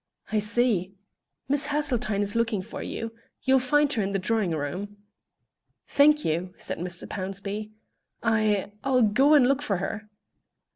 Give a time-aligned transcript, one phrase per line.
[0.31, 0.95] "I see.
[1.47, 3.13] Miss Haseltine is looking for you.
[3.43, 4.97] You'll find her in the drawing room."
[5.87, 7.07] "Thank you," said Mr.
[7.07, 7.69] Pownceby.
[8.23, 10.09] "I I'll go and look for her."